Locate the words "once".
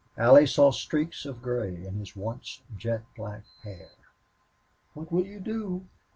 2.15-2.63